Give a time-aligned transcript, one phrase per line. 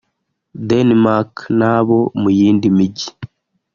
[0.69, 3.09] Denmark n’abo mu yindi mijyi